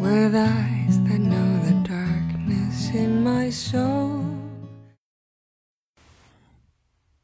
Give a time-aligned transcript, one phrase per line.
[0.00, 4.24] With eyes that know the darkness in my soul.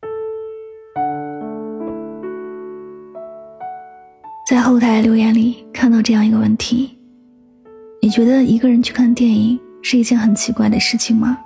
[4.48, 6.96] 在后台留言里看到这样一个问题
[8.00, 11.36] 你觉得一个人去看电影是一件很奇怪的事情吗？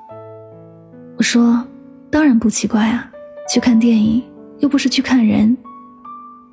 [1.16, 1.64] 我说
[2.10, 3.10] 当然不奇怪啊
[3.48, 4.22] 去看电影
[4.58, 5.56] 又不是去看人。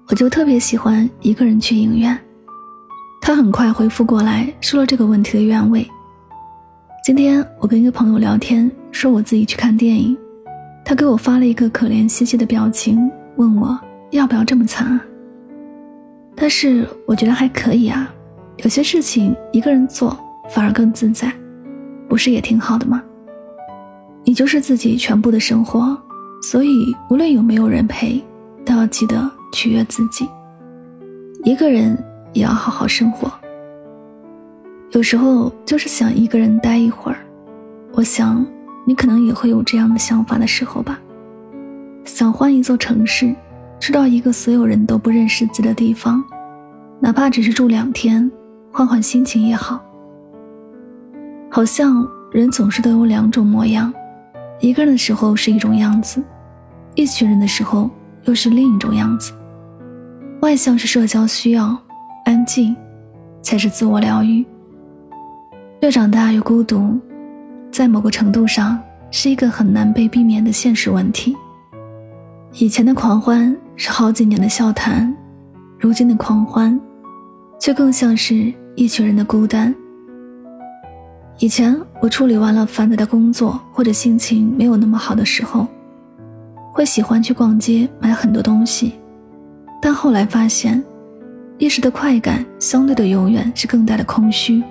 [0.09, 2.17] 我就特别喜欢一个人去影院。
[3.27, 5.85] 他很快回复过来，说了这个问题的原委。
[7.03, 10.17] 今天我跟一个朋友聊天，说我自己去看电影，
[10.85, 13.77] 他给我发了一个可怜兮兮的表情，问我
[14.11, 15.03] 要不要这么惨啊？
[16.37, 18.09] 但是我觉得还可以啊，
[18.59, 21.29] 有些事情一个人做反而更自在，
[22.07, 23.03] 不是也挺好的吗？
[24.23, 26.01] 你就是自己全部的生活，
[26.41, 28.23] 所以无论有没有人陪，
[28.63, 30.25] 都要记得取悦自己。
[31.43, 32.01] 一个人。
[32.37, 33.31] 也要好好生活。
[34.91, 37.17] 有时候就是想一个人待一会儿，
[37.93, 38.45] 我想
[38.85, 40.99] 你可能也会有这样的想法的时候吧。
[42.05, 43.35] 想换一座城市，
[43.79, 46.23] 去到一个所有人都不认识字的地方，
[47.01, 48.31] 哪怕只是住两天，
[48.71, 49.83] 换换心情也好。
[51.51, 53.93] 好像人总是都有两种模样，
[54.61, 56.23] 一个人的时候是一种样子，
[56.95, 57.89] 一群人的时候
[58.23, 59.33] 又是另一种样子。
[60.39, 61.77] 外向是社交需要。
[62.27, 62.75] 安静，
[63.41, 64.45] 才是自我疗愈。
[65.79, 66.99] 越长大越孤独，
[67.71, 68.77] 在某个程度上
[69.09, 71.33] 是一个很难被避免的现实问题。
[72.59, 75.15] 以前的狂欢是好几年的笑谈，
[75.79, 76.77] 如今的狂欢，
[77.57, 79.73] 却更像是一群人的孤单。
[81.39, 85.65] 以前我处理完了繁杂的工作，或者心情没有那么好的时候，
[86.73, 88.95] 会喜欢去逛街买很多东西，
[89.81, 90.83] 但后来发现。
[91.59, 94.61] 一时的快感，相对的永远是更大的空虚，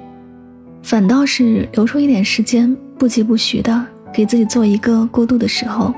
[0.82, 5.92] 反倒是留出一点时间，不疾不徐的给自己做一个过渡的时候，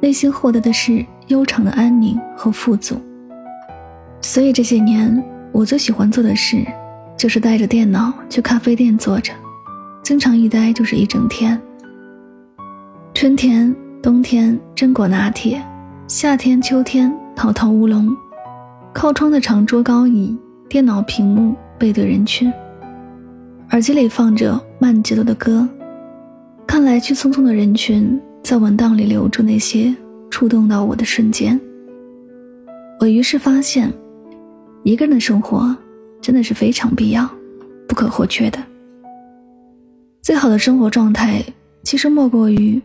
[0.00, 2.96] 内心获得的是悠长的安宁和富足。
[4.20, 6.64] 所以这些年，我最喜欢做的事，
[7.16, 9.32] 就是带着电脑去咖啡店坐着，
[10.02, 11.60] 经常一待就是一整天。
[13.14, 15.60] 春天、冬天榛果拿铁，
[16.06, 18.16] 夏天、秋天桃桃乌龙。
[18.94, 20.34] 靠窗的长桌高椅，
[20.68, 22.50] 电脑屏幕背对人群，
[23.72, 25.68] 耳机里放着慢节奏的歌，
[26.64, 29.94] 看来去匆匆的人群，在文档里留住那些
[30.30, 31.60] 触动到我的瞬间。
[33.00, 33.92] 我于是发现，
[34.84, 35.76] 一个人的生活
[36.22, 37.28] 真的是非常必要、
[37.88, 38.58] 不可或缺的。
[40.22, 41.44] 最好的生活状态，
[41.82, 42.80] 其实莫过于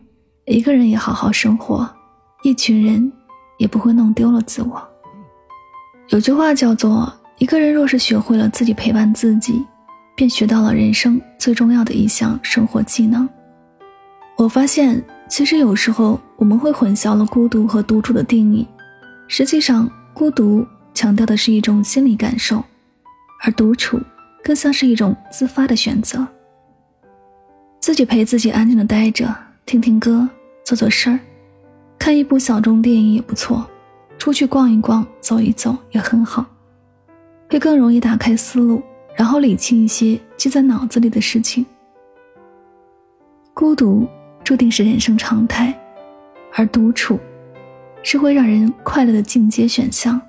[0.46, 1.88] 一个人也好好生活，
[2.42, 3.09] 一群人
[3.59, 4.81] 也不会弄丢了自我。
[6.09, 9.64] 有句话叫做：“一个人若是学会了自己陪伴自己，
[10.16, 13.30] 便学到了人生最重要的一项生活技能。”
[14.36, 15.00] 我发现，
[15.30, 18.68] 其实有时候我们会混淆了孤独和独处的定义。
[19.28, 20.66] 实际上，孤独
[20.96, 22.64] 强调的是一种心理感受，
[23.44, 24.02] 而独处
[24.44, 26.28] 更像是一种自发的选择。
[27.80, 29.31] 自己陪自己安静的待着，
[29.64, 30.28] 听听歌，
[30.66, 31.19] 做做事儿，
[32.00, 33.69] 看一部小众电影也不错。
[34.19, 36.46] 出去逛一逛，走一走也很好，
[37.50, 38.81] 会更容易打开思路，
[39.16, 41.66] 然后理清一些记在脑子里的事情。
[43.53, 44.06] 孤独
[44.44, 45.74] 注定是人生常态，
[46.53, 47.18] 而独处
[48.03, 50.19] 是会让人快乐的进阶选项。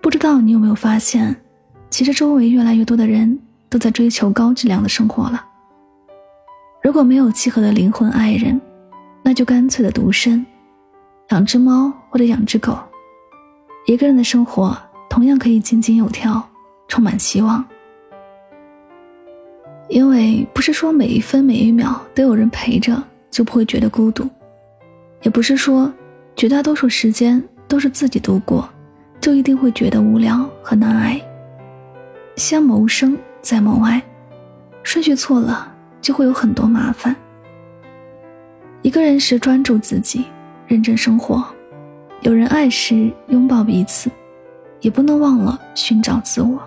[0.00, 1.36] 不知道你有没有发现，
[1.90, 3.36] 其实周围越来越多的人
[3.68, 5.44] 都在追求高质量的生活了。
[6.82, 8.60] 如果没有契合的灵魂爱人，
[9.24, 10.46] 那就干脆的独身。
[11.32, 12.78] 养只猫或者养只狗，
[13.86, 14.76] 一个人的生活
[15.08, 16.46] 同样可以井井有条，
[16.88, 17.64] 充满希望。
[19.88, 24.28] 因为不是说每一分每一秒都有人陪着就不会觉得孤独，
[25.22, 25.90] 也不是说
[26.36, 28.68] 绝大多数时间都是自己度过
[29.18, 31.18] 就一定会觉得无聊和难挨。
[32.36, 34.02] 先谋生再谋爱，
[34.82, 37.16] 顺序错了就会有很多麻烦。
[38.82, 40.26] 一个人时专注自己。
[40.72, 41.44] 认真生活，
[42.22, 44.10] 有人爱时拥抱彼此，
[44.80, 46.58] 也不能忘了寻找自我。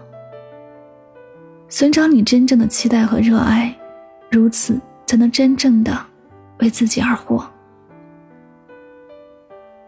[1.69, 3.75] 寻找你真正的期待和热爱，
[4.29, 5.99] 如此才能真正的
[6.59, 7.43] 为自己而活。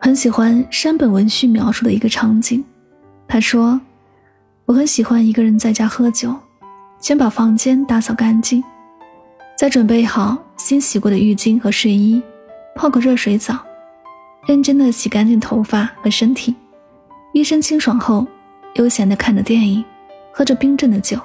[0.02, 2.66] 很喜欢山本文绪描述的一个场景，
[3.28, 3.80] 他说
[4.66, 6.34] ：“我很喜欢一个人在家喝酒，
[6.98, 8.64] 先把房间打扫干净，
[9.56, 12.20] 再准备好新洗过的浴巾和睡衣，
[12.76, 13.56] 泡个热水澡，
[14.48, 16.56] 认真的洗干净头发和身体，
[17.34, 18.26] 一身清爽后，
[18.76, 19.84] 悠闲的看着电影，
[20.32, 21.20] 喝着冰镇的酒。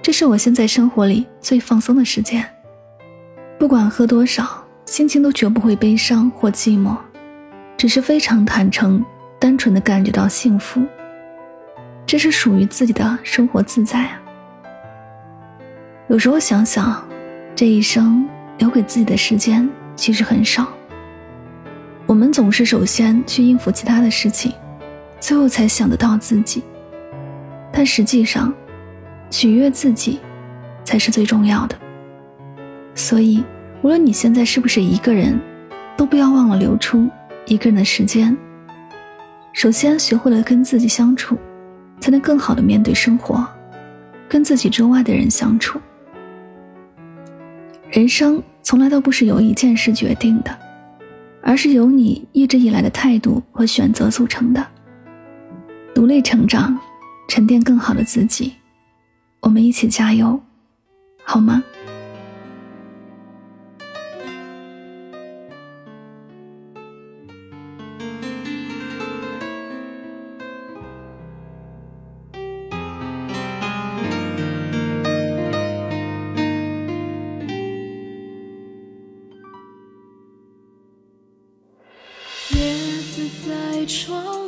[0.00, 2.42] 这是我现在生活里最放松的时间。
[3.58, 6.96] 不管喝多少，心情都绝不会悲伤或寂寞。”
[7.76, 9.04] 只是非常坦诚、
[9.38, 10.82] 单纯的感觉到幸福，
[12.06, 14.20] 这是属于自己的生活自在啊。
[16.08, 17.06] 有时候想想，
[17.54, 18.26] 这一生
[18.56, 20.66] 留给自己的时间其实很少。
[22.08, 24.50] 我们总是首先去应付其他的事情，
[25.20, 26.64] 最后才想得到自己。
[27.70, 28.50] 但实际上，
[29.28, 30.18] 取悦自己
[30.82, 31.76] 才是最重要的。
[32.94, 33.44] 所以，
[33.82, 35.38] 无论你现在是不是一个人，
[35.98, 37.06] 都不要忘了留出。
[37.44, 38.34] 一个人的时间，
[39.52, 41.36] 首先学会了跟自己相处，
[42.00, 43.46] 才能更好的面对生活，
[44.26, 45.78] 跟自己之外的人相处。
[47.90, 50.58] 人生从来都不是由一件事决定的，
[51.42, 54.66] 而是由你一直以来的态度和选择组成的。
[55.94, 56.78] 独立成长，
[57.28, 58.54] 沉淀更好的自己，
[59.40, 60.40] 我们一起加油，
[61.24, 61.62] 好吗？
[83.88, 84.47] 窗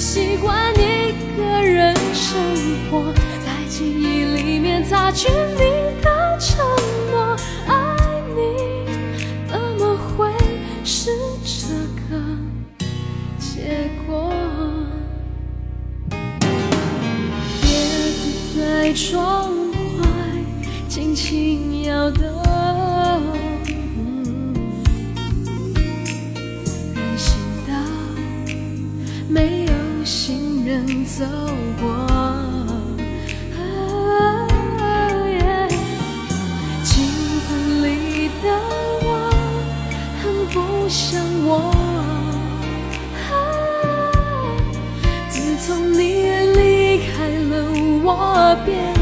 [0.00, 2.40] 习惯一个人生
[2.90, 3.12] 活，
[3.44, 4.82] 在记忆里面。
[4.82, 6.64] 擦去你的承
[7.12, 7.36] 诺，
[7.68, 7.96] 爱
[8.34, 8.40] 你
[9.46, 10.32] 怎么会
[10.82, 11.10] 是
[11.44, 11.74] 这
[12.08, 12.18] 个
[13.38, 14.32] 结果？
[17.62, 17.68] 叶
[18.10, 19.52] 子在窗
[20.00, 20.06] 外
[20.88, 22.24] 轻轻摇动，
[30.70, 31.24] 人走
[31.80, 31.90] 过。
[40.92, 41.72] 像我，
[45.28, 46.24] 自从你
[46.56, 47.52] 离开了，
[48.02, 48.99] 我变。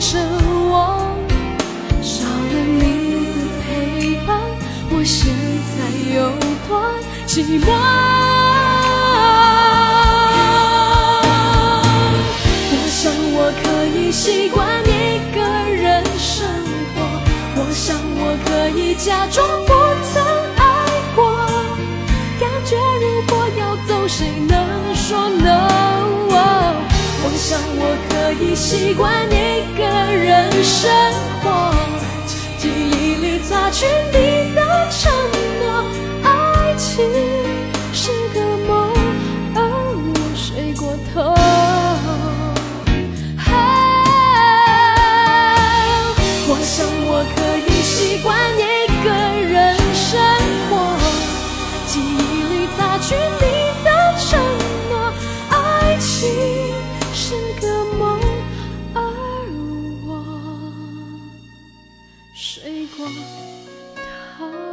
[0.00, 0.16] 着
[0.70, 1.14] 我，
[2.00, 4.40] 少了你的陪伴，
[4.90, 5.30] 我现
[5.76, 5.78] 在
[6.14, 6.16] 有
[6.66, 6.70] 多
[7.26, 7.68] 寂寞？
[12.72, 13.64] 我想我可
[13.94, 14.88] 以习惯一
[15.34, 15.38] 个
[15.70, 16.48] 人生
[16.96, 16.98] 活，
[17.56, 19.70] 我想我可以假装不
[20.14, 20.16] 曾
[28.60, 30.90] 习惯一个人生
[31.42, 31.72] 活，
[32.58, 34.59] 记忆里擦去你的。
[62.86, 63.06] 过
[64.38, 64.69] 他。